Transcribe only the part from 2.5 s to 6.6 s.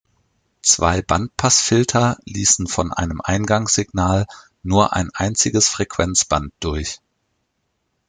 von einem Eingangssignal nur ein einziges Frequenzband